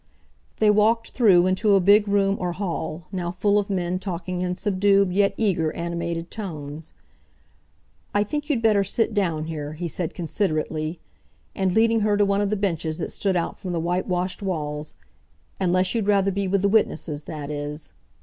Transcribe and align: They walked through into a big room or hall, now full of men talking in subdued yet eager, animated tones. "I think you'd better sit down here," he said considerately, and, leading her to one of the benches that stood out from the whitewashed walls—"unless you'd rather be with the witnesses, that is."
They 0.57 0.71
walked 0.71 1.11
through 1.11 1.45
into 1.45 1.75
a 1.75 1.79
big 1.79 2.07
room 2.07 2.35
or 2.39 2.53
hall, 2.53 3.03
now 3.11 3.29
full 3.29 3.59
of 3.59 3.69
men 3.69 3.99
talking 3.99 4.41
in 4.41 4.55
subdued 4.55 5.13
yet 5.13 5.35
eager, 5.37 5.71
animated 5.73 6.31
tones. 6.31 6.95
"I 8.11 8.23
think 8.23 8.49
you'd 8.49 8.63
better 8.63 8.83
sit 8.83 9.13
down 9.13 9.45
here," 9.45 9.73
he 9.73 9.87
said 9.87 10.15
considerately, 10.15 10.99
and, 11.53 11.71
leading 11.75 11.99
her 11.99 12.17
to 12.17 12.25
one 12.25 12.41
of 12.41 12.49
the 12.49 12.55
benches 12.57 12.97
that 12.97 13.11
stood 13.11 13.35
out 13.35 13.57
from 13.59 13.73
the 13.73 13.79
whitewashed 13.79 14.41
walls—"unless 14.41 15.93
you'd 15.93 16.07
rather 16.07 16.31
be 16.31 16.47
with 16.47 16.63
the 16.63 16.67
witnesses, 16.67 17.25
that 17.25 17.51
is." 17.51 17.93